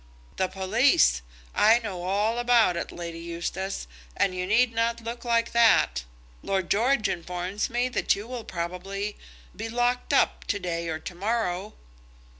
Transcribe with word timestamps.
"The 0.37 0.47
police. 0.47 1.21
I 1.53 1.77
know 1.77 2.01
all 2.01 2.39
about 2.39 2.75
it, 2.75 2.91
Lady 2.91 3.19
Eustace, 3.19 3.85
and 4.17 4.33
you 4.33 4.47
need 4.47 4.73
not 4.73 5.01
look 5.03 5.23
like 5.23 5.51
that. 5.51 6.05
Lord 6.41 6.71
George 6.71 7.07
informs 7.07 7.69
me 7.69 7.87
that 7.89 8.15
you 8.15 8.25
will 8.27 8.43
probably 8.43 9.15
be 9.55 9.69
locked 9.69 10.11
up 10.11 10.45
to 10.45 10.57
day 10.57 10.89
or 10.89 10.97
to 10.97 11.13
morrow." 11.13 11.75